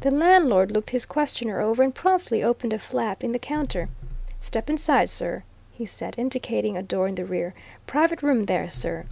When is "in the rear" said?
7.08-7.52